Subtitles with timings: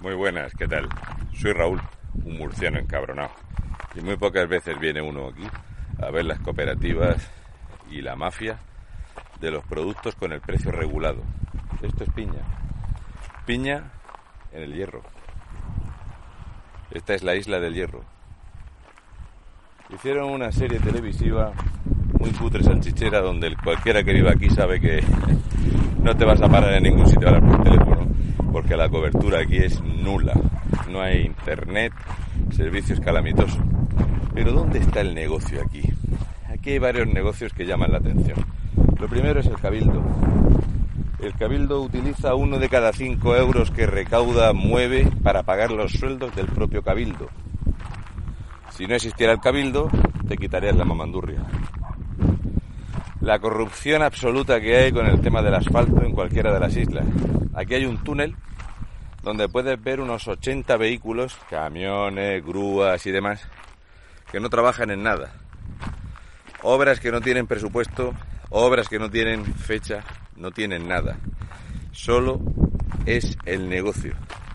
[0.00, 0.88] Muy buenas, ¿qué tal?
[1.34, 1.78] Soy Raúl,
[2.24, 3.32] un murciano encabronado.
[3.94, 5.46] Y muy pocas veces viene uno aquí
[6.00, 7.30] a ver las cooperativas
[7.90, 8.58] y la mafia
[9.42, 11.22] de los productos con el precio regulado.
[11.82, 12.40] Esto es piña.
[13.44, 13.90] Piña
[14.52, 15.02] en el hierro.
[16.92, 18.02] Esta es la isla del hierro.
[19.90, 21.52] Hicieron una serie televisiva
[22.18, 25.04] muy cutre salchichera donde cualquiera que viva aquí sabe que
[26.02, 28.19] no te vas a parar en ningún sitio a hablar por teléfono
[28.60, 30.34] porque la cobertura aquí es nula.
[30.90, 31.94] No hay internet,
[32.50, 33.58] servicios calamitosos.
[34.34, 35.80] Pero ¿dónde está el negocio aquí?
[36.46, 38.36] Aquí hay varios negocios que llaman la atención.
[39.00, 40.02] Lo primero es el cabildo.
[41.20, 46.36] El cabildo utiliza uno de cada cinco euros que recauda, mueve para pagar los sueldos
[46.36, 47.30] del propio cabildo.
[48.76, 49.88] Si no existiera el cabildo,
[50.28, 51.46] te quitarías la mamandurria.
[53.20, 57.04] La corrupción absoluta que hay con el tema del asfalto en cualquiera de las islas.
[57.54, 58.34] Aquí hay un túnel
[59.22, 63.46] donde puedes ver unos 80 vehículos, camiones, grúas y demás,
[64.32, 65.34] que no trabajan en nada.
[66.62, 68.14] Obras que no tienen presupuesto,
[68.48, 70.02] obras que no tienen fecha,
[70.36, 71.18] no tienen nada.
[71.92, 72.40] Solo
[73.04, 74.14] es el negocio.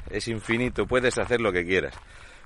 [0.09, 1.93] Es infinito, puedes hacer lo que quieras.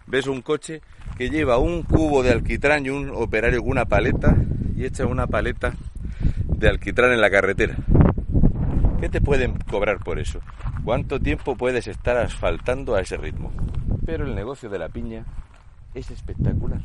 [0.05, 0.81] Ves un coche
[1.17, 4.36] que lleva un cubo de alquitrán y un operario con una paleta
[4.75, 5.73] y echa una paleta
[6.59, 7.77] de alquitrán en la carretera.
[8.99, 10.41] ¿Qué te pueden cobrar por eso?
[10.83, 13.52] ¿Cuánto tiempo puedes estar asfaltando a ese ritmo?
[14.05, 15.25] Pero el negocio de la piña
[15.93, 16.81] es espectacular.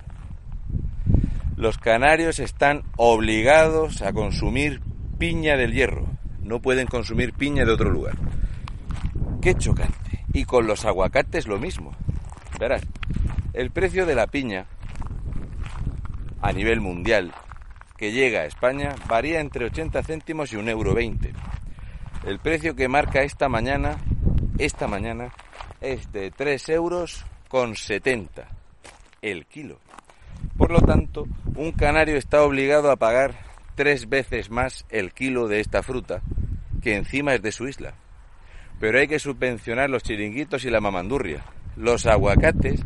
[1.56, 4.80] Los canarios están obligados a consumir
[5.19, 6.06] piña del hierro.
[6.42, 8.14] No pueden consumir piña de otro lugar.
[9.42, 10.25] Qué chocante.
[10.33, 11.92] Y con los aguacates lo mismo.
[12.61, 12.83] Verás,
[13.52, 14.67] el precio de la piña
[16.41, 17.33] a nivel mundial
[17.97, 21.33] que llega a España varía entre 80 céntimos y un euro 20.
[22.27, 23.98] El precio que marca esta mañana,
[24.59, 25.33] esta mañana,
[25.81, 28.48] es de 3 euros con 70
[29.23, 29.78] el kilo.
[30.56, 33.34] Por lo tanto, un canario está obligado a pagar
[33.74, 36.23] tres veces más el kilo de esta fruta,
[36.83, 37.95] que encima es de su isla.
[38.79, 41.45] Pero hay que subvencionar los chiringuitos y la mamandurria.
[41.77, 42.80] Los aguacates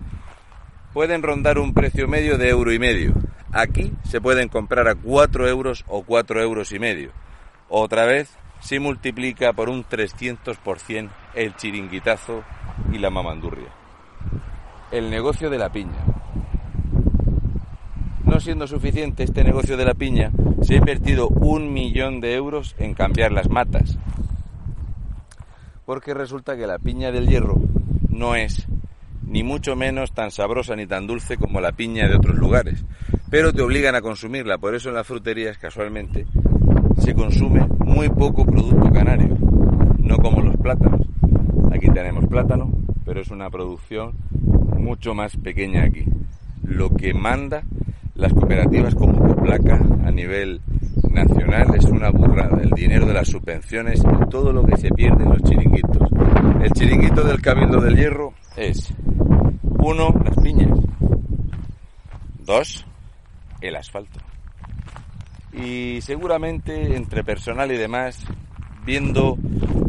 [0.93, 3.15] pueden rondar un precio medio de euro y medio.
[3.53, 7.13] Aquí se pueden comprar a 4 euros o 4 euros y medio.
[7.69, 12.43] Otra vez se multiplica por un 300% el chiringuitazo
[12.93, 13.69] y la mamandurria.
[14.91, 16.05] El negocio de la piña.
[18.25, 20.31] No siendo suficiente este negocio de la piña,
[20.63, 23.99] se ha invertido un millón de euros en cambiar las matas.
[25.87, 27.57] Porque resulta que la piña del hierro
[28.11, 28.67] no es
[29.23, 32.85] ni mucho menos tan sabrosa ni tan dulce como la piña de otros lugares.
[33.31, 36.27] Pero te obligan a consumirla, por eso en las fruterías casualmente
[36.99, 39.37] se consume muy poco producto canario,
[39.99, 41.07] no como los plátanos.
[41.71, 42.73] Aquí tenemos plátano,
[43.05, 44.15] pero es una producción
[44.79, 46.05] mucho más pequeña aquí.
[46.63, 47.63] Lo que manda
[48.15, 50.61] las cooperativas como Coplaca a nivel
[51.11, 52.61] nacional es una burrada.
[52.63, 56.09] El dinero de las subvenciones y todo lo que se pierde en los chiringuitos.
[56.63, 58.93] El chiringuito del Cabildo del Hierro es,
[59.79, 60.79] uno, las piñas.
[62.45, 62.87] Dos,
[63.61, 64.21] el asfalto.
[65.53, 68.25] Y seguramente entre personal y demás,
[68.85, 69.37] viendo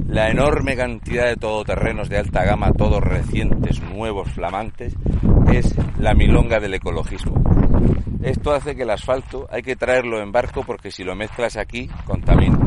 [0.08, 4.96] la enorme cantidad de todoterrenos de alta gama, todos recientes, nuevos, flamantes,
[5.54, 7.44] es la milonga del ecologismo.
[8.24, 11.90] Esto hace que el asfalto hay que traerlo en barco porque si lo mezclas aquí,
[12.06, 12.58] contamina.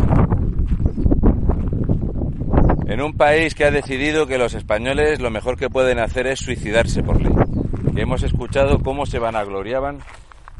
[2.86, 6.40] En un país que ha decidido que los españoles lo mejor que pueden hacer es
[6.40, 7.32] suicidarse por ley.
[7.94, 9.98] Que hemos escuchado cómo se vanagloriaban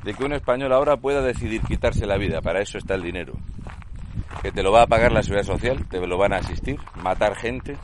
[0.03, 2.41] de que un español ahora pueda decidir quitarse la vida.
[2.41, 3.35] Para eso está el dinero.
[4.43, 7.37] Que te lo va a pagar la seguridad social, te lo van a asistir, matar
[7.37, 7.77] gente.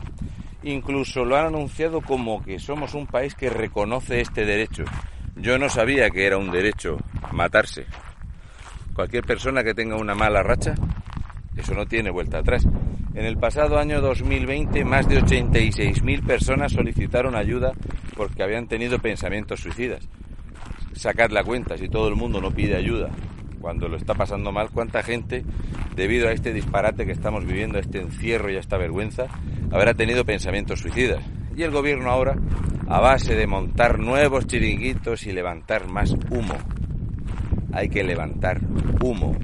[0.63, 4.83] Incluso lo han anunciado como que somos un país que reconoce este derecho.
[5.37, 6.97] Yo no sabía que era un derecho
[7.31, 7.85] matarse.
[8.93, 10.75] Cualquier persona que tenga una mala racha,
[11.55, 12.65] eso no tiene vuelta atrás.
[13.15, 17.71] En el pasado año 2020, más de 86.000 personas solicitaron ayuda
[18.17, 20.09] porque habían tenido pensamientos suicidas
[20.99, 23.09] sacar la cuenta si todo el mundo no pide ayuda
[23.61, 25.43] cuando lo está pasando mal, cuánta gente,
[25.95, 29.27] debido a este disparate que estamos viviendo, a este encierro y a esta vergüenza,
[29.71, 31.23] habrá tenido pensamientos suicidas.
[31.55, 32.35] Y el gobierno ahora,
[32.87, 36.55] a base de montar nuevos chiringuitos y levantar más humo,
[37.73, 38.61] hay que levantar
[39.01, 39.37] humo.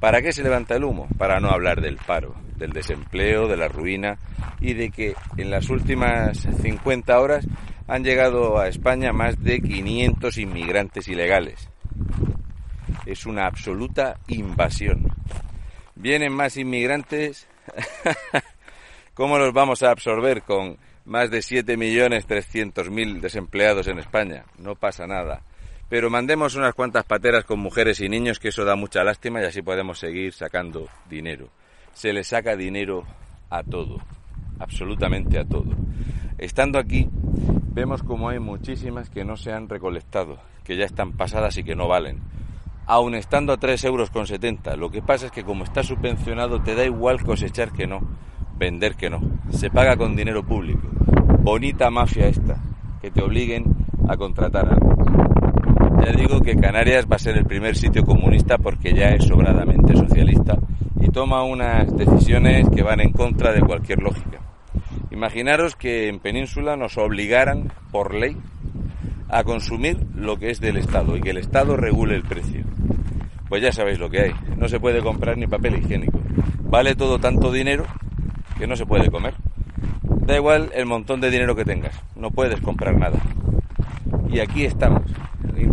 [0.00, 1.06] ¿Para qué se levanta el humo?
[1.16, 4.18] Para no hablar del paro, del desempleo, de la ruina
[4.60, 7.46] y de que en las últimas 50 horas
[7.86, 11.68] han llegado a España más de 500 inmigrantes ilegales.
[13.04, 15.06] Es una absoluta invasión.
[15.94, 17.46] Vienen más inmigrantes.
[19.14, 20.42] ¿Cómo los vamos a absorber?
[20.42, 24.44] Con más de 7.300.000 desempleados en España.
[24.58, 25.42] No pasa nada.
[25.88, 29.44] Pero mandemos unas cuantas pateras con mujeres y niños, que eso da mucha lástima y
[29.44, 31.48] así podemos seguir sacando dinero.
[31.96, 33.04] Se le saca dinero
[33.48, 33.96] a todo,
[34.58, 35.72] absolutamente a todo.
[36.36, 37.08] Estando aquí,
[37.72, 41.74] vemos como hay muchísimas que no se han recolectado, que ya están pasadas y que
[41.74, 42.20] no valen.
[42.84, 46.62] Aun estando a 3 euros con 70, lo que pasa es que como está subvencionado
[46.62, 48.00] te da igual cosechar que no,
[48.58, 49.22] vender que no.
[49.50, 50.86] Se paga con dinero público.
[51.40, 52.62] Bonita mafia esta,
[53.00, 53.74] que te obliguen
[54.06, 55.45] a contratar algo.
[56.04, 59.96] Ya digo que Canarias va a ser el primer sitio comunista porque ya es sobradamente
[59.96, 60.56] socialista
[61.00, 64.40] y toma unas decisiones que van en contra de cualquier lógica.
[65.10, 68.36] Imaginaros que en Península nos obligaran por ley
[69.28, 72.64] a consumir lo que es del Estado y que el Estado regule el precio.
[73.48, 74.32] Pues ya sabéis lo que hay.
[74.56, 76.20] No se puede comprar ni papel higiénico.
[76.62, 77.84] Vale todo tanto dinero
[78.58, 79.34] que no se puede comer.
[80.26, 81.98] Da igual el montón de dinero que tengas.
[82.16, 83.18] No puedes comprar nada.
[84.28, 85.02] Y aquí estamos,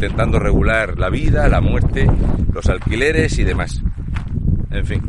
[0.04, 2.06] intentando regular la vida, la muerte,
[2.52, 3.82] los alquileres y demás.
[4.70, 5.02] En fin.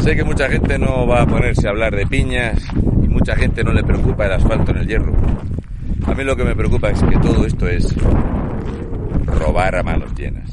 [0.00, 2.62] Sé que mucha gente no va a ponerse a hablar de piñas
[3.02, 5.14] y mucha gente no le preocupa el asfalto en el hierro.
[6.06, 7.94] A mí lo que me preocupa es que todo esto es
[9.24, 10.50] robar a manos llenas.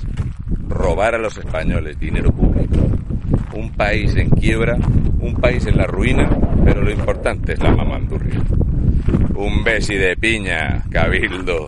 [0.69, 2.79] Robar a los españoles dinero público.
[3.53, 4.77] Un país en quiebra,
[5.19, 6.29] un país en la ruina,
[6.63, 8.39] pero lo importante es la mamandurria.
[9.35, 11.67] Un besi de piña, cabildo,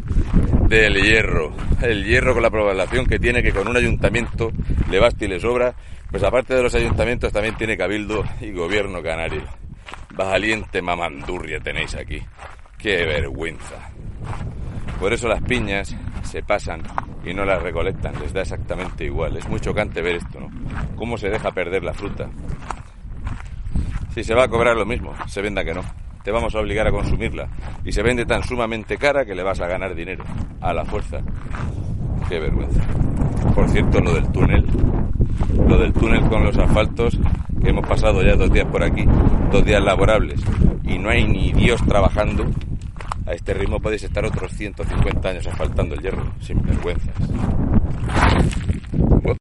[0.78, 1.52] del hierro.
[1.82, 4.52] El hierro con la población que tiene que con un ayuntamiento
[4.90, 5.76] le basta y le sobra.
[6.10, 9.44] Pues aparte de los ayuntamientos también tiene cabildo y gobierno canario.
[10.12, 12.22] Valiente mamandurria tenéis aquí.
[12.78, 13.92] Qué vergüenza.
[14.98, 16.84] Por eso las piñas se pasan
[17.26, 19.36] y no las recolectan, les da exactamente igual.
[19.36, 20.50] Es muy chocante ver esto, ¿no?
[20.96, 22.30] Cómo se deja perder la fruta.
[24.14, 25.84] Si se va a cobrar lo mismo, se venda que no.
[26.24, 27.48] Te vamos a obligar a consumirla.
[27.84, 30.24] Y se vende tan sumamente cara que le vas a ganar dinero.
[30.62, 31.20] A la fuerza.
[32.30, 32.82] Qué vergüenza.
[33.56, 34.66] Por cierto, lo del túnel.
[35.68, 37.18] Lo del túnel con los asfaltos,
[37.62, 39.06] que hemos pasado ya dos días por aquí,
[39.52, 40.42] dos días laborables,
[40.84, 42.46] y no hay ni Dios trabajando,
[43.26, 47.16] a este ritmo podéis estar otros 150 años asfaltando el hierro, sin vergüenzas.